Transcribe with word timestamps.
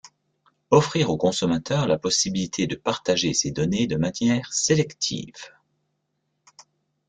Offrir 0.71 1.11
aux 1.11 1.17
consommateurs, 1.17 1.85
la 1.85 1.99
possibilité 1.99 2.65
de 2.65 2.73
partager 2.75 3.35
ses 3.35 3.51
données 3.51 3.85
de 3.85 3.97
manière 3.97 4.51
sélective. 4.51 5.35